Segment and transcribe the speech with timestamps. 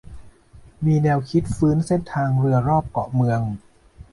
[0.85, 3.41] มีแนวคิดฟื้นเส้นทางเรือรอบเกาะเมือง